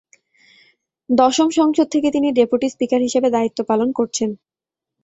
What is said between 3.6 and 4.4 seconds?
পালন করছেন।